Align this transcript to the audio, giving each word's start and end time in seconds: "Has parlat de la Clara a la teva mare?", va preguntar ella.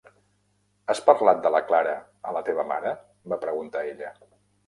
"Has 0.93 1.01
parlat 1.09 1.43
de 1.43 1.51
la 1.57 1.61
Clara 1.71 1.93
a 2.29 2.33
la 2.37 2.43
teva 2.49 2.65
mare?", 2.71 2.93
va 3.35 3.41
preguntar 3.45 3.87
ella. 3.93 4.13